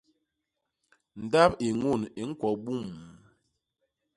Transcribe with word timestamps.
Ndap 1.23 1.51
i 1.65 1.67
ñun 1.79 2.01
i 2.19 2.21
ñkwo 2.29 2.49
buum! 2.63 2.87